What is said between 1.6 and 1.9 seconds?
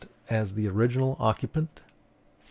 2d.